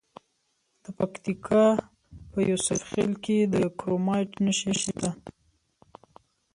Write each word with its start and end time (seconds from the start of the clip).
د 0.83 0.85
پکتیکا 0.97 1.65
په 2.31 2.39
یوسف 2.49 2.79
خیل 2.91 3.13
کې 3.23 3.37
د 3.53 3.55
کرومایټ 3.79 4.31
نښې 4.45 4.73
شته. 4.81 5.09